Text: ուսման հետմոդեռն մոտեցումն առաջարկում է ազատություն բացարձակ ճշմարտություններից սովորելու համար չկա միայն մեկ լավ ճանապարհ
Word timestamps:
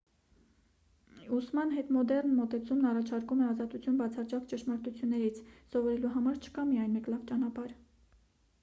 ուսման 1.39 1.73
հետմոդեռն 1.79 2.33
մոտեցումն 2.39 2.89
առաջարկում 2.93 3.45
է 3.45 3.45
ազատություն 3.51 4.01
բացարձակ 4.01 4.49
ճշմարտություններից 4.55 5.45
սովորելու 5.75 6.17
համար 6.19 6.43
չկա 6.47 6.67
միայն 6.73 6.99
մեկ 6.99 7.13
լավ 7.17 7.23
ճանապարհ 7.33 7.81